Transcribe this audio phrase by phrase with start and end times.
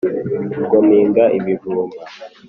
[0.59, 2.01] Ubwo mpinga ibijumba